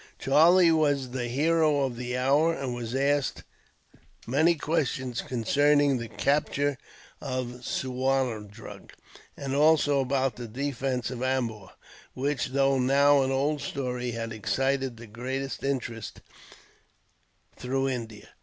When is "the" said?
1.11-1.27, 1.95-2.17, 5.99-6.07, 10.37-10.47, 14.97-15.05